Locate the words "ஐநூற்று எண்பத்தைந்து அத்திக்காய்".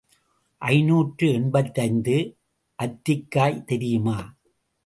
0.61-3.63